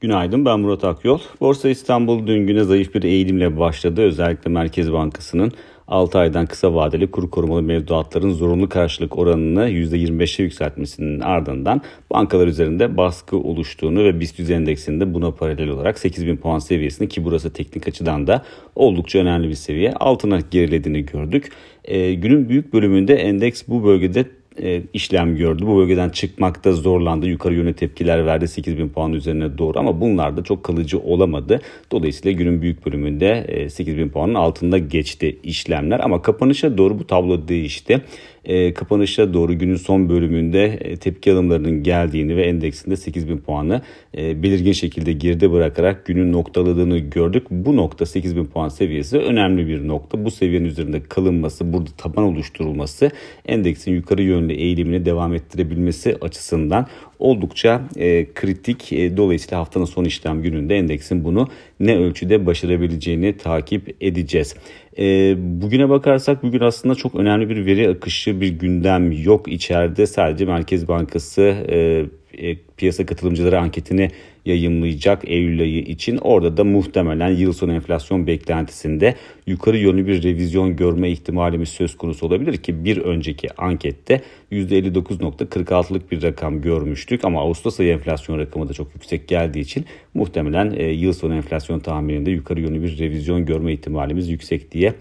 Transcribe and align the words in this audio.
Günaydın 0.00 0.44
ben 0.44 0.60
Murat 0.60 0.84
Akyol. 0.84 1.18
Borsa 1.40 1.68
İstanbul 1.68 2.26
dün 2.26 2.46
güne 2.46 2.64
zayıf 2.64 2.94
bir 2.94 3.02
eğilimle 3.02 3.58
başladı. 3.58 4.02
Özellikle 4.02 4.50
Merkez 4.50 4.92
Bankası'nın 4.92 5.52
6 5.88 6.18
aydan 6.18 6.46
kısa 6.46 6.74
vadeli 6.74 7.10
kuru 7.10 7.30
korumalı 7.30 7.62
mevduatların 7.62 8.30
zorunlu 8.30 8.68
karşılık 8.68 9.18
oranını 9.18 9.70
%25'e 9.70 10.44
yükseltmesinin 10.44 11.20
ardından 11.20 11.82
bankalar 12.12 12.46
üzerinde 12.46 12.96
baskı 12.96 13.36
oluştuğunu 13.36 14.04
ve 14.04 14.20
BIST 14.20 14.50
endeksinde 14.50 15.14
buna 15.14 15.30
paralel 15.30 15.68
olarak 15.68 15.98
8000 15.98 16.36
puan 16.36 16.58
seviyesini 16.58 17.08
ki 17.08 17.24
burası 17.24 17.52
teknik 17.52 17.88
açıdan 17.88 18.26
da 18.26 18.44
oldukça 18.74 19.18
önemli 19.18 19.48
bir 19.48 19.54
seviye 19.54 19.92
altına 19.92 20.40
gerilediğini 20.50 21.06
gördük. 21.06 21.52
E, 21.84 22.14
günün 22.14 22.48
büyük 22.48 22.72
bölümünde 22.72 23.14
endeks 23.14 23.62
bu 23.68 23.84
bölgede 23.84 24.24
e, 24.62 24.82
işlem 24.92 25.36
gördü. 25.36 25.66
Bu 25.66 25.76
bölgeden 25.76 26.08
çıkmakta 26.08 26.72
zorlandı. 26.72 27.26
Yukarı 27.26 27.54
yönlü 27.54 27.74
tepkiler 27.74 28.26
verdi 28.26 28.48
8000 28.48 28.88
puan 28.88 29.12
üzerine 29.12 29.58
doğru 29.58 29.78
ama 29.78 30.00
bunlar 30.00 30.36
da 30.36 30.44
çok 30.44 30.64
kalıcı 30.64 30.98
olamadı. 30.98 31.60
Dolayısıyla 31.92 32.38
günün 32.38 32.62
büyük 32.62 32.86
bölümünde 32.86 33.44
e, 33.48 33.68
8000 33.68 34.08
puanın 34.08 34.34
altında 34.34 34.78
geçti 34.78 35.38
işlemler 35.42 36.00
ama 36.00 36.22
kapanışa 36.22 36.78
doğru 36.78 36.98
bu 36.98 37.06
tablo 37.06 37.48
değişti 37.48 38.02
e, 38.46 38.74
kapanışa 38.74 39.34
doğru 39.34 39.58
günün 39.58 39.76
son 39.76 40.08
bölümünde 40.08 40.64
e, 40.64 40.96
tepki 40.96 41.32
alımlarının 41.32 41.82
geldiğini 41.82 42.36
ve 42.36 42.42
endeksinde 42.42 42.96
8000 42.96 43.38
puanı 43.38 43.82
e, 44.16 44.42
belirgin 44.42 44.72
şekilde 44.72 45.12
geride 45.12 45.52
bırakarak 45.52 46.06
günün 46.06 46.32
noktaladığını 46.32 46.98
gördük. 46.98 47.46
Bu 47.50 47.76
nokta 47.76 48.06
8000 48.06 48.44
puan 48.44 48.68
seviyesi 48.68 49.18
önemli 49.18 49.68
bir 49.68 49.88
nokta. 49.88 50.24
Bu 50.24 50.30
seviyenin 50.30 50.66
üzerinde 50.68 51.02
kalınması, 51.02 51.72
burada 51.72 51.90
taban 51.96 52.24
oluşturulması 52.24 53.10
endeksin 53.46 53.92
yukarı 53.92 54.22
yönlü 54.22 54.52
eğilimini 54.52 55.04
devam 55.04 55.34
ettirebilmesi 55.34 56.16
açısından 56.20 56.86
oldukça 57.18 57.82
e, 57.96 58.26
kritik. 58.34 58.92
E, 58.92 59.16
dolayısıyla 59.16 59.58
haftanın 59.58 59.84
son 59.84 60.04
işlem 60.04 60.42
gününde 60.42 60.76
endeksin 60.76 61.24
bunu 61.24 61.48
ne 61.80 61.96
ölçüde 61.96 62.46
başarabileceğini 62.46 63.36
takip 63.36 63.96
edeceğiz. 64.00 64.54
E, 64.98 65.34
bugüne 65.38 65.88
bakarsak 65.88 66.42
bugün 66.42 66.60
aslında 66.60 66.94
çok 66.94 67.14
önemli 67.14 67.48
bir 67.48 67.66
veri 67.66 67.88
akışı 67.88 68.40
bir 68.40 68.48
gündem 68.48 69.12
yok 69.12 69.48
içeride. 69.48 70.06
Sadece 70.06 70.44
Merkez 70.44 70.88
Bankası 70.88 71.42
e, 71.42 72.06
e, 72.38 72.56
piyasa 72.76 73.06
katılımcıları 73.06 73.60
anketini 73.60 74.10
yayımlayacak 74.46 75.22
Eylül 75.28 75.60
ayı 75.60 75.78
için. 75.78 76.16
Orada 76.16 76.56
da 76.56 76.64
muhtemelen 76.64 77.28
yıl 77.28 77.52
sonu 77.52 77.72
enflasyon 77.72 78.26
beklentisinde 78.26 79.14
yukarı 79.46 79.78
yönlü 79.78 80.06
bir 80.06 80.22
revizyon 80.22 80.76
görme 80.76 81.10
ihtimalimiz 81.10 81.68
söz 81.68 81.96
konusu 81.96 82.26
olabilir 82.26 82.56
ki 82.56 82.84
bir 82.84 82.96
önceki 82.96 83.48
ankette 83.60 84.22
%59.46'lık 84.52 86.12
bir 86.12 86.22
rakam 86.22 86.62
görmüştük 86.62 87.24
ama 87.24 87.40
Ağustos 87.40 87.80
ayı 87.80 87.92
enflasyon 87.92 88.38
rakamı 88.38 88.68
da 88.68 88.72
çok 88.72 88.94
yüksek 88.94 89.28
geldiği 89.28 89.60
için 89.60 89.84
muhtemelen 90.14 90.74
e, 90.76 90.84
yıl 90.84 91.12
sonu 91.12 91.34
enflasyon 91.34 91.80
tahmininde 91.80 92.30
yukarı 92.30 92.60
yönlü 92.60 92.82
bir 92.82 92.98
revizyon 92.98 93.46
görme 93.46 93.72
ihtimalimiz 93.72 94.28
yüksek 94.28 94.72
diye 94.72 94.94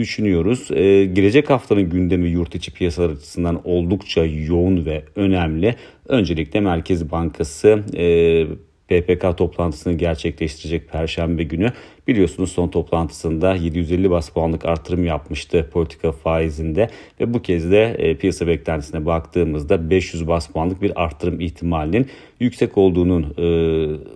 düşünüyoruz. 0.00 0.70
Ee, 0.70 1.04
gelecek 1.04 1.50
haftanın 1.50 1.90
gündemi 1.90 2.28
yurt 2.28 2.54
içi 2.54 2.72
piyasalar 2.72 3.10
açısından 3.10 3.60
oldukça 3.64 4.24
yoğun 4.24 4.86
ve 4.86 5.04
önemli. 5.16 5.74
Öncelikle 6.08 6.60
Merkez 6.60 7.10
Bankası 7.10 7.84
e, 7.96 8.46
PPK 8.90 9.36
toplantısını 9.38 9.92
gerçekleştirecek 9.92 10.88
Perşembe 10.88 11.42
günü. 11.42 11.72
Biliyorsunuz 12.08 12.52
son 12.52 12.68
toplantısında 12.68 13.54
750 13.54 14.10
bas 14.10 14.30
puanlık 14.30 14.64
artırım 14.64 15.04
yapmıştı 15.04 15.68
politika 15.72 16.12
faizinde 16.12 16.90
ve 17.20 17.34
bu 17.34 17.42
kez 17.42 17.70
de 17.70 17.84
e, 17.98 18.16
piyasa 18.16 18.46
beklentisine 18.46 19.06
baktığımızda 19.06 19.90
500 19.90 20.28
bas 20.28 20.48
puanlık 20.48 20.82
bir 20.82 21.02
artırım 21.04 21.40
ihtimalinin 21.40 22.06
yüksek 22.40 22.78
olduğunu 22.78 23.20
e, 23.20 23.46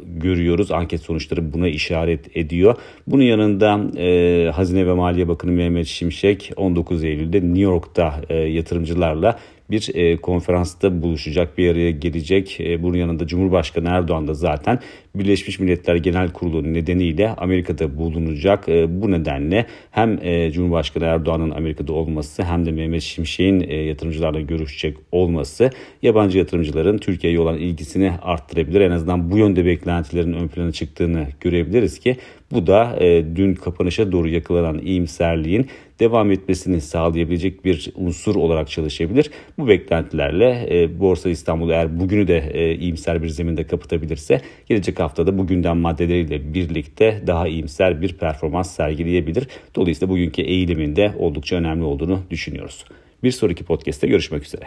görüyoruz. 0.05 0.71
Anket 0.71 1.01
sonuçları 1.01 1.53
buna 1.53 1.69
işaret 1.69 2.37
ediyor. 2.37 2.75
Bunun 3.07 3.23
yanında 3.23 3.99
e, 3.99 4.51
Hazine 4.51 4.87
ve 4.87 4.93
Maliye 4.93 5.29
Bakanı 5.29 5.53
Mehmet 5.53 5.87
Şimşek 5.87 6.53
19 6.57 7.05
Eylül'de 7.05 7.41
New 7.41 7.61
York'ta 7.61 8.21
e, 8.29 8.35
yatırımcılarla 8.35 9.39
bir 9.71 9.91
e, 9.95 10.17
konferansta 10.17 11.03
buluşacak, 11.03 11.59
bir 11.59 11.73
araya 11.73 11.91
gelecek. 11.91 12.61
E, 12.61 12.83
bunun 12.83 12.97
yanında 12.97 13.27
Cumhurbaşkanı 13.27 13.89
Erdoğan 13.89 14.29
da 14.29 14.35
zaten 14.35 14.79
Birleşmiş 15.15 15.59
Milletler 15.59 15.97
Genel 15.97 16.31
Kurulu 16.31 16.73
nedeniyle 16.73 17.29
Amerika'da 17.29 17.99
bulunacak. 17.99 18.69
E, 18.69 19.03
bu 19.03 19.11
nedenle 19.11 19.67
hem 19.91 20.19
e, 20.23 20.51
Cumhurbaşkanı 20.51 21.05
Erdoğan'ın 21.05 21.51
Amerika'da 21.51 21.93
olması 21.93 22.43
hem 22.43 22.67
de 22.67 22.73
Mehmet 22.73 23.03
Şimşek'in 23.03 23.61
e, 23.61 23.75
yatırımcılarla 23.75 24.41
görüşecek 24.41 24.97
olması 25.13 25.71
yabancı 26.03 26.39
yatırımcıların 26.39 26.99
Türkiye'ye 26.99 27.41
olan 27.41 27.59
ilgisini 27.59 28.13
arttırabilir. 28.23 28.81
En 28.81 28.91
azından 28.91 29.31
bu 29.31 29.39
yönde 29.39 29.65
beklentilerin 29.65 30.33
ön 30.33 30.49
plana 30.49 30.73
çıktığını 30.73 31.27
görebiliriz 31.41 31.99
ki 31.99 32.17
bu 32.55 32.67
da 32.67 32.97
e, 33.01 33.37
dün 33.37 33.55
kapanışa 33.55 34.13
doğru 34.13 34.29
yakalanan 34.29 34.79
iyimserliğin 34.79 35.67
devam 36.01 36.31
etmesini 36.31 36.81
sağlayabilecek 36.81 37.65
bir 37.65 37.93
unsur 37.95 38.37
olarak 38.37 38.71
çalışabilir. 38.71 39.31
Bu 39.59 39.69
beklentilerle 39.69 40.67
e, 40.71 41.01
Borsa 41.01 41.31
İstanbul 41.31 41.71
eğer 41.71 42.01
bugünü 42.01 42.29
de 42.29 42.51
e, 42.55 42.75
iyimser 42.75 43.23
bir 43.23 43.29
zeminde 43.29 43.67
kapatabilirse 43.67 44.41
gelecek 44.67 45.01
haftada 45.01 45.39
bu 45.39 45.47
gündem 45.47 45.79
maddeleriyle 45.79 46.55
birlikte 46.55 47.23
daha 47.27 47.49
iyimser 47.49 48.03
bir 48.03 48.13
performans 48.13 48.75
sergileyebilir. 48.77 49.49
Dolayısıyla 49.75 50.13
bugünkü 50.13 50.43
eğiliminde 50.43 51.15
oldukça 51.19 51.57
önemli 51.57 51.85
olduğunu 51.85 52.21
düşünüyoruz. 52.31 52.85
Bir 53.23 53.31
sonraki 53.31 53.65
podcast'te 53.65 54.07
görüşmek 54.07 54.45
üzere. 54.45 54.65